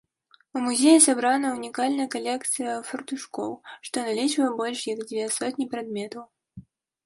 У 0.55 0.61
музеі 0.67 1.03
сабрана 1.07 1.47
ўнікальная 1.57 2.07
калекцыя 2.15 2.73
фартушкоў, 2.89 3.51
што 3.91 3.95
налічвае 4.11 4.51
больш 4.65 4.79
як 4.93 4.99
дзве 5.09 5.31
сотні 5.41 5.65
прадметаў. 5.75 6.23